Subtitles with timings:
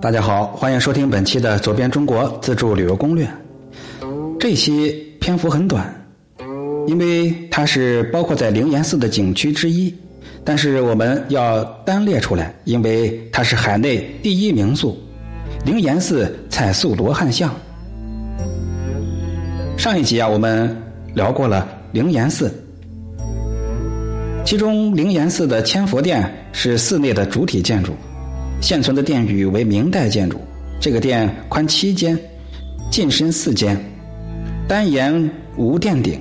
[0.00, 3.26] 大家好，欢迎收听本期的《左边中国自助旅游攻略》。
[4.40, 5.94] 这期篇幅很短，
[6.86, 9.94] 因为它是包括在灵岩寺的景区之一，
[10.42, 14.96] 但是我们要单列出来，因为它是海内第一名宿——
[15.66, 17.54] 灵岩寺彩塑罗汉像。
[19.76, 20.74] 上一集啊，我们
[21.12, 22.50] 聊过了灵岩寺，
[24.46, 27.92] 其中灵岩寺的千佛殿是寺内的主体建筑。
[28.60, 30.38] 现存的殿宇为明代建筑，
[30.78, 32.18] 这个殿宽七间，
[32.90, 33.76] 进深四间，
[34.68, 36.20] 单檐无殿顶，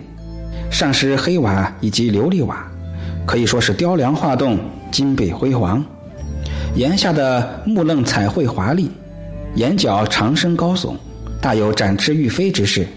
[0.71, 2.65] 上施黑瓦以及琉璃瓦，
[3.25, 4.57] 可以说是雕梁画栋，
[4.89, 5.83] 金碧辉煌。
[6.75, 8.89] 檐下的木楞彩绘华丽，
[9.55, 10.95] 檐角长身高耸，
[11.41, 12.87] 大有展翅欲飞之势。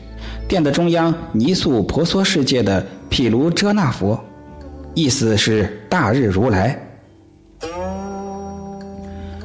[0.47, 4.19] 殿的中央泥塑婆娑世界的毗卢遮那佛，
[4.95, 6.79] 意思是大日如来。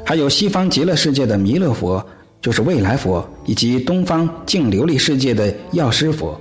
[0.08, 2.02] 还有西方极乐世界的弥勒佛，
[2.40, 6.40] 就是未来佛，以及东方净琉璃世界的药师佛。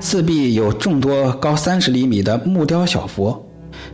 [0.00, 3.40] 四壁有众多高三十厘米的木雕小佛，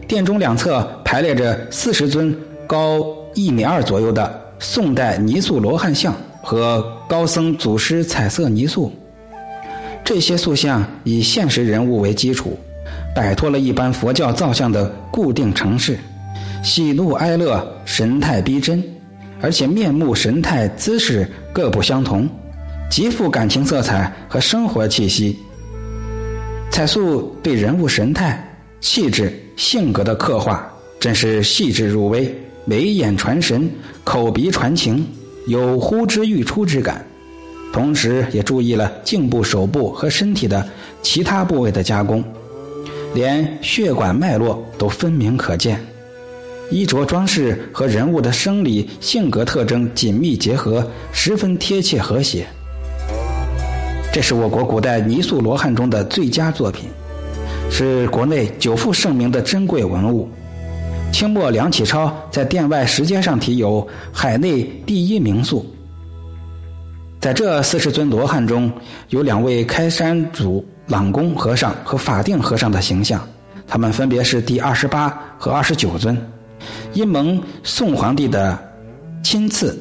[0.09, 2.35] 殿中两侧排列着四十尊
[2.67, 8.91] 高一米二左右的宋代泥塑罗汉像和高僧祖师彩色泥塑。
[10.03, 12.59] 这些塑像以现实人物为基础，
[13.15, 15.99] 摆脱了一般佛教造像的固定程式，
[16.63, 18.83] 喜怒哀乐神态逼真。
[19.45, 22.27] 而且面目神态姿势各不相同，
[22.91, 25.39] 极富感情色彩和生活气息。
[26.71, 28.43] 彩塑对人物神态、
[28.81, 30.67] 气质、性格的刻画，
[30.99, 32.35] 真是细致入微，
[32.65, 33.71] 眉眼传神，
[34.03, 35.07] 口鼻传情，
[35.47, 37.05] 有呼之欲出之感。
[37.71, 40.67] 同时也注意了颈部、手部和身体的
[41.03, 42.25] 其他部位的加工，
[43.13, 45.79] 连血管脉络都分明可见。
[46.71, 52.47] 衣着装饰和人物的生理性格特征紧密结合，十分贴切和谐。
[54.13, 56.89] 这是我国古代泥塑罗汉中的最佳作品，
[57.71, 60.29] 是国内久负盛名的珍贵文物。
[61.13, 65.65] 清末梁启超在殿外石阶上题有“海内第一名塑”。
[67.21, 68.71] 在这四十尊罗汉中，
[69.11, 73.21] 有两位开山祖朗公和尚和法定和尚的形象，
[73.67, 76.17] 他们分别是第二十八和二十九尊。
[76.93, 78.59] 因蒙宋皇帝的
[79.23, 79.77] 亲赐，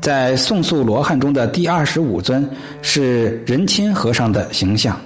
[0.00, 2.48] 在宋塑罗汉中的第二十五尊
[2.82, 4.98] 是仁钦和尚的形象。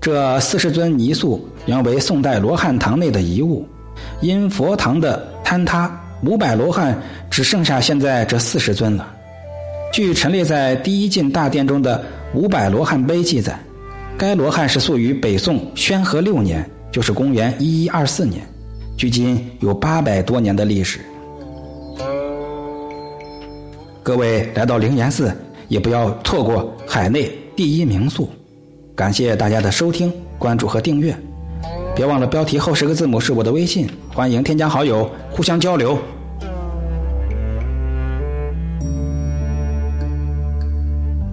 [0.00, 3.64] 这四十尊泥塑原为宋代罗汉堂内的遗物，
[4.20, 5.88] 因佛堂的坍塌，
[6.24, 7.00] 五百罗汉
[7.30, 9.08] 只剩下现在这四十尊了。
[9.92, 12.02] 据陈列在第一进大殿中的
[12.34, 13.56] 五百罗汉碑记载，
[14.18, 18.42] 该罗汉是塑于北宋宣和六年，就是公元一一二四年。
[18.96, 21.00] 距今有八百多年的历史。
[24.02, 25.32] 各位来到灵岩寺，
[25.68, 28.28] 也不要错过海内第一名宿。
[28.94, 31.16] 感谢大家的收听、关注和订阅。
[31.94, 35.98] 别忘了标题后十个字母是我的微信，欢迎添加好友，互相交流。